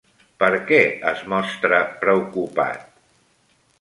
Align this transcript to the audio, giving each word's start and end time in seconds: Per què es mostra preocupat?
Per 0.43 0.47
què 0.69 0.79
es 1.11 1.21
mostra 1.33 1.81
preocupat? 2.07 2.89